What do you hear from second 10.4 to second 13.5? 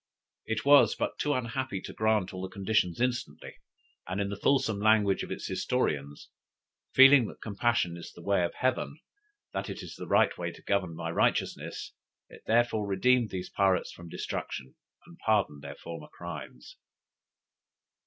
to govern by righteousness it therefore redeemed